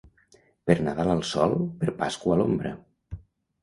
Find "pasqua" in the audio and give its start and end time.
2.03-2.37